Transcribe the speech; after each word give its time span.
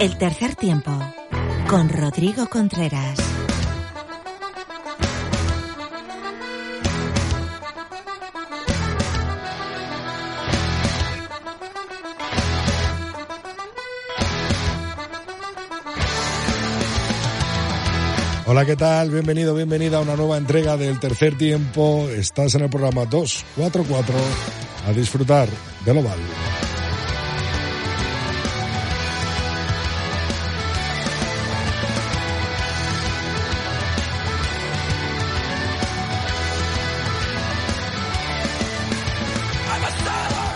El 0.00 0.16
tercer 0.16 0.54
tiempo 0.54 0.92
con 1.68 1.88
Rodrigo 1.88 2.48
Contreras. 2.48 3.18
Hola, 18.46 18.64
¿qué 18.64 18.76
tal? 18.76 19.10
Bienvenido, 19.10 19.52
bienvenida 19.52 19.98
a 19.98 20.02
una 20.02 20.14
nueva 20.14 20.36
entrega 20.36 20.76
del 20.76 21.00
tercer 21.00 21.36
tiempo. 21.36 22.08
Estás 22.08 22.54
en 22.54 22.62
el 22.62 22.70
programa 22.70 23.04
244 23.04 24.14
a 24.86 24.92
disfrutar 24.92 25.48
del 25.84 25.98
oval. 25.98 26.67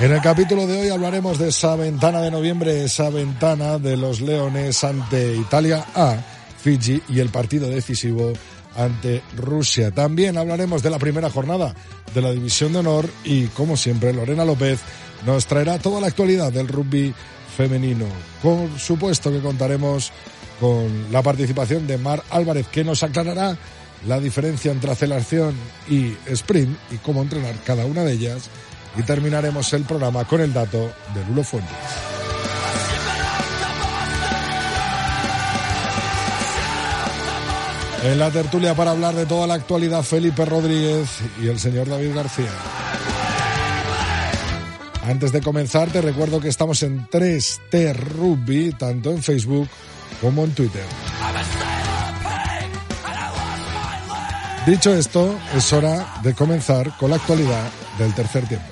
En 0.02 0.10
el 0.10 0.20
capítulo 0.20 0.66
de 0.66 0.80
hoy 0.80 0.88
hablaremos 0.88 1.38
de 1.38 1.50
esa 1.50 1.76
ventana 1.76 2.20
de 2.20 2.32
noviembre, 2.32 2.82
esa 2.82 3.08
ventana 3.08 3.78
de 3.78 3.96
los 3.96 4.20
Leones 4.20 4.82
ante 4.82 5.36
Italia 5.36 5.86
A, 5.94 6.16
Fiji 6.60 7.00
y 7.08 7.20
el 7.20 7.28
partido 7.28 7.70
decisivo 7.70 8.32
ante 8.76 9.22
Rusia. 9.36 9.92
También 9.92 10.36
hablaremos 10.38 10.82
de 10.82 10.90
la 10.90 10.98
primera 10.98 11.30
jornada 11.30 11.72
de 12.12 12.20
la 12.20 12.32
División 12.32 12.72
de 12.72 12.80
Honor 12.80 13.08
y, 13.22 13.46
como 13.46 13.76
siempre, 13.76 14.12
Lorena 14.12 14.44
López 14.44 14.80
nos 15.24 15.46
traerá 15.46 15.78
toda 15.78 16.00
la 16.00 16.08
actualidad 16.08 16.50
del 16.50 16.66
rugby 16.66 17.14
femenino. 17.56 18.06
Por 18.42 18.76
supuesto 18.80 19.30
que 19.30 19.38
contaremos 19.38 20.10
con 20.58 21.12
la 21.12 21.22
participación 21.22 21.86
de 21.86 21.98
Mar 21.98 22.24
Álvarez, 22.30 22.66
que 22.66 22.82
nos 22.82 23.04
aclarará 23.04 23.56
la 24.08 24.18
diferencia 24.18 24.72
entre 24.72 24.90
aceleración 24.90 25.54
y 25.88 26.16
sprint 26.26 26.76
y 26.90 26.96
cómo 26.96 27.22
entrenar 27.22 27.54
cada 27.64 27.86
una 27.86 28.02
de 28.02 28.14
ellas 28.14 28.50
y 28.96 29.02
terminaremos 29.02 29.72
el 29.72 29.84
programa 29.84 30.24
con 30.24 30.40
el 30.40 30.52
dato 30.52 30.92
de 31.14 31.24
Lulo 31.26 31.44
Fuentes. 31.44 31.76
En 38.04 38.18
la 38.18 38.30
tertulia 38.30 38.74
para 38.74 38.90
hablar 38.90 39.14
de 39.14 39.26
toda 39.26 39.46
la 39.46 39.54
actualidad, 39.54 40.02
Felipe 40.02 40.44
Rodríguez 40.44 41.08
y 41.40 41.46
el 41.46 41.60
señor 41.60 41.88
David 41.88 42.14
García. 42.14 42.50
Antes 45.04 45.30
de 45.32 45.40
comenzar, 45.40 45.90
te 45.90 46.00
recuerdo 46.00 46.40
que 46.40 46.48
estamos 46.48 46.82
en 46.82 47.08
3T 47.08 47.94
Rugby, 47.94 48.72
tanto 48.72 49.10
en 49.10 49.22
Facebook 49.22 49.68
como 50.20 50.44
en 50.44 50.52
Twitter. 50.52 50.84
Dicho 54.66 54.94
esto, 54.94 55.38
es 55.56 55.72
hora 55.72 56.14
de 56.22 56.34
comenzar 56.34 56.96
con 56.96 57.10
la 57.10 57.16
actualidad 57.16 57.70
del 57.98 58.14
tercer 58.14 58.46
tiempo. 58.46 58.71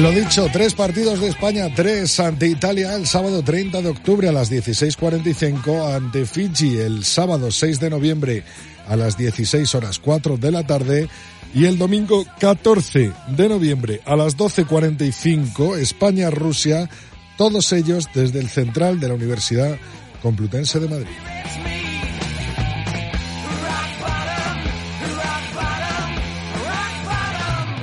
Lo 0.00 0.12
dicho, 0.12 0.48
tres 0.50 0.72
partidos 0.72 1.20
de 1.20 1.28
España, 1.28 1.68
tres 1.76 2.18
ante 2.20 2.46
Italia 2.46 2.96
el 2.96 3.06
sábado 3.06 3.42
30 3.42 3.82
de 3.82 3.88
octubre 3.90 4.30
a 4.30 4.32
las 4.32 4.50
16.45, 4.50 5.94
ante 5.94 6.24
Fiji 6.24 6.78
el 6.78 7.04
sábado 7.04 7.50
6 7.50 7.80
de 7.80 7.90
noviembre 7.90 8.42
a 8.88 8.96
las 8.96 9.18
16 9.18 9.74
horas 9.74 9.98
4 9.98 10.38
de 10.38 10.50
la 10.50 10.66
tarde 10.66 11.06
y 11.52 11.66
el 11.66 11.76
domingo 11.76 12.24
14 12.38 13.12
de 13.28 13.48
noviembre 13.50 14.00
a 14.06 14.16
las 14.16 14.38
12.45 14.38 15.76
España-Rusia, 15.76 16.88
todos 17.36 17.70
ellos 17.74 18.08
desde 18.14 18.38
el 18.38 18.48
central 18.48 19.00
de 19.00 19.08
la 19.08 19.14
Universidad 19.14 19.76
Complutense 20.22 20.80
de 20.80 20.88
Madrid. 20.88 21.79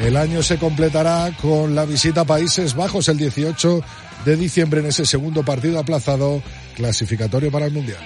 El 0.07 0.15
año 0.15 0.41
se 0.41 0.57
completará 0.57 1.35
con 1.41 1.75
la 1.75 1.83
visita 1.83 2.21
a 2.21 2.23
Países 2.23 2.75
Bajos 2.75 3.09
el 3.09 3.17
18 3.17 3.83
de 4.23 4.37
diciembre 4.37 4.79
en 4.79 4.85
ese 4.85 5.05
segundo 5.05 5.43
partido 5.43 5.77
aplazado 5.79 6.41
clasificatorio 6.77 7.51
para 7.51 7.65
el 7.65 7.73
Mundial. 7.73 7.99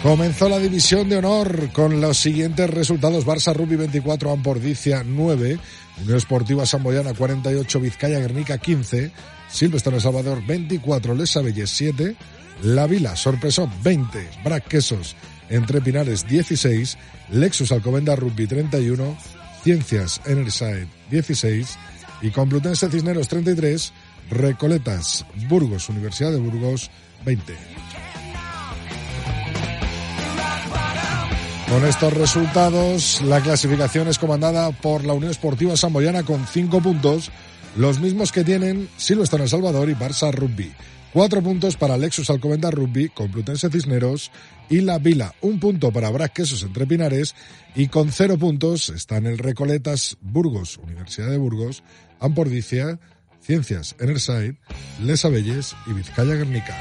Comenzó 0.00 0.48
la 0.48 0.60
división 0.60 1.08
de 1.08 1.16
honor 1.16 1.72
con 1.72 2.00
los 2.00 2.18
siguientes 2.18 2.70
resultados. 2.70 3.26
Barça 3.26 3.52
Rugby 3.52 3.74
24, 3.74 4.30
Ampordicia 4.30 5.02
9, 5.04 5.58
Unión 6.02 6.16
Esportiva 6.16 6.66
Samboyana 6.66 7.14
48, 7.14 7.80
Vizcaya 7.80 8.20
Guernica 8.20 8.58
15, 8.58 9.10
Silvestre 9.48 9.98
Salvador 9.98 10.40
24, 10.46 11.16
Les 11.16 11.30
Sabelles 11.30 11.70
7, 11.70 12.14
La 12.62 12.86
Vila 12.86 13.16
Sorpresón 13.16 13.72
20, 13.82 14.28
Brac 14.44 14.68
Quesos 14.68 15.16
entre 15.50 15.80
Pinares 15.80 16.26
16, 16.26 16.96
Lexus 17.30 17.72
Alcobenda 17.72 18.16
Rugby 18.16 18.46
31, 18.46 19.16
Ciencias 19.62 20.20
Enerside 20.24 20.88
16 21.10 21.78
y 22.22 22.30
Complutense 22.30 22.88
Cisneros 22.88 23.28
33, 23.28 23.92
Recoletas 24.30 25.26
Burgos, 25.48 25.88
Universidad 25.88 26.30
de 26.32 26.38
Burgos 26.38 26.90
20. 27.24 27.54
Con 31.68 31.84
estos 31.86 32.12
resultados, 32.14 33.22
la 33.22 33.40
clasificación 33.40 34.08
es 34.08 34.18
comandada 34.18 34.72
por 34.72 35.04
la 35.04 35.12
Unión 35.12 35.30
Esportiva 35.30 35.76
Samboyana 35.76 36.24
con 36.24 36.44
5 36.44 36.80
puntos, 36.80 37.30
los 37.76 38.00
mismos 38.00 38.32
que 38.32 38.42
tienen 38.42 38.88
Silvestre 38.96 39.44
El 39.44 39.48
Salvador 39.48 39.88
y 39.88 39.94
Barça 39.94 40.32
Rugby. 40.32 40.72
Cuatro 41.12 41.42
puntos 41.42 41.76
para 41.76 41.96
Lexus 41.96 42.30
Alcobenda 42.30 42.70
Rugby, 42.70 43.08
Complutense 43.08 43.68
Cisneros 43.68 44.30
y 44.68 44.80
La 44.80 44.98
Vila. 44.98 45.34
Un 45.40 45.58
punto 45.58 45.90
para 45.90 46.08
Brac 46.08 46.32
Quesos 46.32 46.62
entre 46.62 46.86
Pinares 46.86 47.34
y 47.74 47.88
con 47.88 48.12
cero 48.12 48.38
puntos 48.38 48.90
están 48.90 49.26
el 49.26 49.38
Recoletas 49.38 50.16
Burgos, 50.20 50.78
Universidad 50.78 51.28
de 51.28 51.36
Burgos, 51.36 51.82
Ampordicia, 52.20 53.00
Ciencias 53.40 53.96
Enerside, 53.98 54.56
Les 55.02 55.24
Abelles 55.24 55.74
y 55.88 55.94
Vizcaya 55.94 56.34
Guernica. 56.34 56.76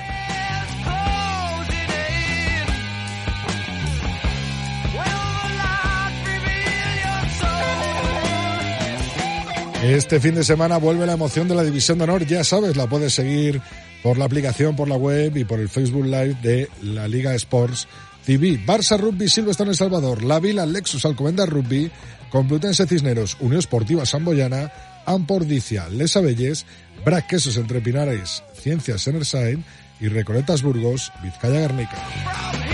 Este 9.83 10.19
fin 10.19 10.35
de 10.35 10.43
semana 10.43 10.77
vuelve 10.77 11.07
la 11.07 11.13
emoción 11.13 11.47
de 11.47 11.55
la 11.55 11.63
División 11.63 11.97
de 11.97 12.03
Honor, 12.03 12.25
ya 12.27 12.43
sabes, 12.43 12.77
la 12.77 12.85
puedes 12.85 13.13
seguir 13.13 13.59
por 14.03 14.17
la 14.17 14.25
aplicación, 14.25 14.75
por 14.75 14.87
la 14.87 14.95
web 14.95 15.35
y 15.37 15.43
por 15.43 15.59
el 15.59 15.69
Facebook 15.69 16.05
Live 16.05 16.37
de 16.41 16.69
la 16.81 17.07
Liga 17.07 17.33
Sports 17.35 17.87
TV. 18.25 18.59
Barça 18.65 18.97
Rugby, 18.97 19.27
Silvestre 19.27 19.63
en 19.63 19.69
El 19.69 19.75
Salvador, 19.75 20.23
La 20.23 20.39
Vila, 20.39 20.65
Lexus 20.65 21.05
Alcomenda 21.05 21.45
Rugby, 21.45 21.91
Complutense 22.29 22.85
Cisneros, 22.87 23.37
Unión 23.39 23.59
Esportiva 23.59 24.05
Samboyana, 24.05 24.71
Ampordicia, 25.05 25.89
Les 25.89 26.15
Abelles, 26.15 26.65
Brac 27.03 27.27
Quesos 27.27 27.57
Entre 27.57 27.81
Pinares, 27.81 28.43
Ciencias 28.53 29.07
Enerside 29.07 29.59
y 29.99 30.07
Recoletas 30.07 30.61
Burgos, 30.61 31.11
Vizcaya 31.23 31.61
Guernica. 31.61 32.68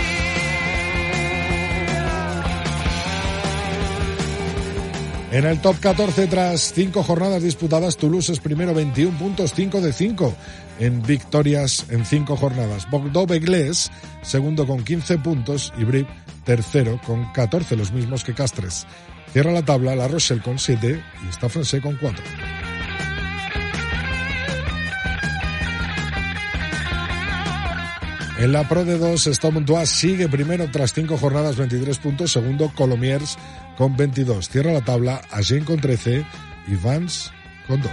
En 5.36 5.44
el 5.44 5.60
top 5.60 5.78
14, 5.80 6.28
tras 6.28 6.72
cinco 6.72 7.02
jornadas 7.02 7.42
disputadas, 7.42 7.98
Toulouse 7.98 8.32
es 8.32 8.40
primero 8.40 8.72
21 8.72 9.18
puntos, 9.18 9.52
5 9.54 9.82
de 9.82 9.92
5 9.92 10.34
en 10.78 11.02
victorias 11.02 11.84
en 11.90 12.06
cinco 12.06 12.38
jornadas. 12.38 12.88
Bordeaux 12.90 13.28
Beglés, 13.28 13.90
segundo 14.22 14.66
con 14.66 14.82
15 14.82 15.18
puntos 15.18 15.74
y 15.76 15.84
Brip, 15.84 16.08
tercero 16.46 16.98
con 17.04 17.30
14, 17.34 17.76
los 17.76 17.92
mismos 17.92 18.24
que 18.24 18.32
Castres. 18.32 18.86
Cierra 19.34 19.52
la 19.52 19.62
tabla 19.62 19.94
La 19.94 20.08
Rochelle 20.08 20.40
con 20.40 20.58
7 20.58 21.02
y 21.26 21.28
está 21.28 21.50
con 21.82 21.98
4. 21.98 22.24
En 28.38 28.52
la 28.52 28.68
Pro 28.68 28.84
de 28.84 28.98
2, 28.98 29.30
Montois 29.50 29.88
sigue 29.88 30.28
primero 30.28 30.70
tras 30.70 30.92
cinco 30.92 31.16
jornadas, 31.16 31.56
23 31.56 31.96
puntos. 31.98 32.32
Segundo, 32.32 32.70
Colomiers 32.74 33.38
con 33.78 33.96
22. 33.96 34.50
Cierra 34.50 34.72
la 34.72 34.82
tabla, 34.82 35.22
Agen 35.30 35.64
con 35.64 35.80
13 35.80 36.24
y 36.68 36.74
Vance 36.74 37.30
con 37.66 37.80
2. 37.80 37.90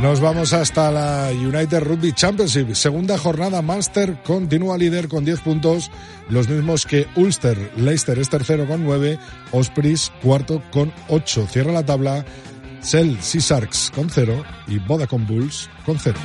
Nos 0.00 0.20
vamos 0.20 0.52
hasta 0.52 0.90
la 0.90 1.30
United 1.32 1.80
Rugby 1.80 2.12
Championship. 2.12 2.74
Segunda 2.74 3.16
jornada, 3.16 3.62
Master 3.62 4.22
continúa 4.22 4.76
líder 4.76 5.08
con 5.08 5.24
10 5.24 5.40
puntos, 5.40 5.90
los 6.28 6.48
mismos 6.48 6.84
que 6.84 7.06
Ulster. 7.16 7.72
Leicester 7.76 8.18
es 8.18 8.28
tercero 8.28 8.66
con 8.66 8.84
9, 8.84 9.18
Ospreys 9.52 10.12
cuarto 10.22 10.62
con 10.70 10.92
8. 11.08 11.46
Cierra 11.50 11.72
la 11.72 11.86
tabla 11.86 12.26
Cell 12.82 13.16
Sea 13.20 13.40
Sharks 13.40 13.90
con 13.94 14.10
0 14.10 14.44
y 14.68 14.78
Vodacom 14.78 15.26
Bulls 15.26 15.70
con 15.86 15.98
0. 15.98 16.18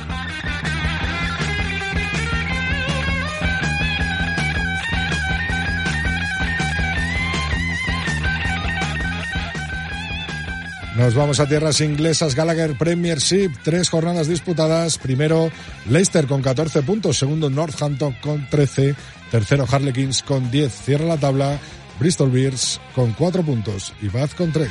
Nos 10.96 11.14
vamos 11.14 11.40
a 11.40 11.46
tierras 11.46 11.80
inglesas. 11.80 12.34
Gallagher 12.34 12.76
Premiership, 12.76 13.50
tres 13.62 13.88
jornadas 13.88 14.28
disputadas. 14.28 14.98
Primero 14.98 15.50
Leicester 15.88 16.26
con 16.26 16.42
14 16.42 16.82
puntos, 16.82 17.16
segundo 17.16 17.48
Northampton 17.48 18.14
con 18.20 18.46
13, 18.48 18.94
tercero 19.30 19.66
Harlequins 19.70 20.22
con 20.22 20.50
10. 20.50 20.72
Cierra 20.84 21.06
la 21.06 21.16
tabla 21.16 21.58
Bristol 21.98 22.30
Bears 22.30 22.78
con 22.94 23.12
4 23.12 23.42
puntos 23.42 23.94
y 24.02 24.08
Bath 24.08 24.34
con 24.34 24.52
3. 24.52 24.70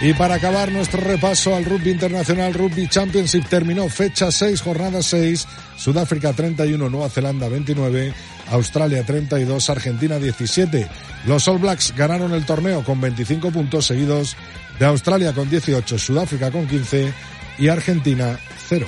Y 0.00 0.12
para 0.12 0.36
acabar 0.36 0.70
nuestro 0.70 1.00
repaso 1.00 1.56
al 1.56 1.64
rugby 1.64 1.90
internacional, 1.90 2.54
Rugby 2.54 2.88
Championship 2.88 3.48
terminó 3.48 3.88
fecha 3.88 4.30
6, 4.30 4.60
jornada 4.62 5.02
6, 5.02 5.48
Sudáfrica 5.76 6.32
31, 6.32 6.88
Nueva 6.88 7.08
Zelanda 7.08 7.48
29, 7.48 8.14
Australia 8.50 9.04
32, 9.04 9.70
Argentina 9.70 10.18
17. 10.18 10.88
Los 11.26 11.48
All 11.48 11.58
Blacks 11.58 11.94
ganaron 11.96 12.32
el 12.32 12.44
torneo 12.46 12.82
con 12.84 13.00
25 13.00 13.50
puntos 13.50 13.86
seguidos 13.86 14.36
de 14.78 14.86
Australia 14.86 15.32
con 15.32 15.48
18, 15.50 15.98
Sudáfrica 15.98 16.50
con 16.50 16.66
15 16.66 17.12
y 17.58 17.68
Argentina 17.68 18.38
0. 18.68 18.86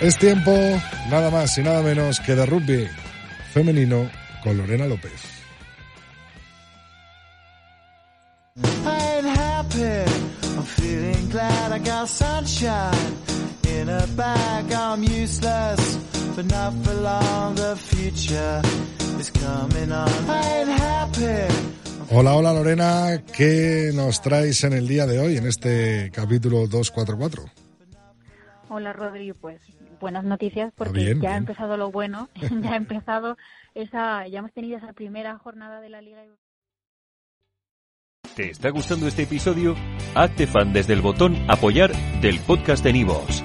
Es 0.00 0.16
tiempo, 0.16 0.50
nada 1.10 1.30
más 1.30 1.56
y 1.58 1.62
nada 1.62 1.82
menos 1.82 2.20
que 2.20 2.34
de 2.34 2.46
rugby 2.46 2.88
femenino 3.52 4.10
con 4.42 4.56
Lorena 4.56 4.86
López. 4.86 5.12
Hola, 22.10 22.34
hola 22.34 22.52
Lorena, 22.52 23.22
¿qué 23.36 23.92
nos 23.94 24.20
traes 24.20 24.64
en 24.64 24.72
el 24.72 24.88
día 24.88 25.06
de 25.06 25.20
hoy, 25.20 25.36
en 25.36 25.46
este 25.46 26.10
capítulo 26.12 26.66
244? 26.66 27.44
Hola 28.68 28.92
Rodri, 28.92 29.32
pues 29.32 29.60
buenas 30.00 30.24
noticias 30.24 30.72
porque 30.74 31.16
ya 31.20 31.34
ha 31.34 31.36
empezado 31.36 31.76
lo 31.76 31.92
bueno, 31.92 32.28
ya 32.62 32.72
ha 32.72 32.76
empezado 32.76 33.36
esa, 33.74 34.26
ya 34.26 34.40
hemos 34.40 34.52
tenido 34.52 34.78
esa 34.78 34.92
primera 34.92 35.38
jornada 35.38 35.80
de 35.80 35.88
la 35.88 36.00
Liga. 36.00 36.24
¿Te 38.34 38.50
está 38.50 38.70
gustando 38.70 39.06
este 39.06 39.22
episodio? 39.22 39.76
Hazte 40.14 40.46
fan 40.46 40.72
desde 40.72 40.94
el 40.94 41.02
botón 41.02 41.36
apoyar 41.48 41.92
del 42.20 42.38
podcast 42.40 42.82
de 42.82 42.92
Nivos. 42.92 43.44